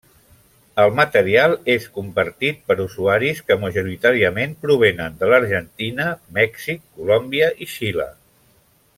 [0.83, 6.07] El material és compartit per usuaris que majoritàriament provenen de l'Argentina,
[6.39, 8.09] Mèxic, Colòmbia i Xile.